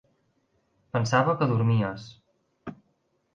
[0.97, 2.09] Pensava que dormies.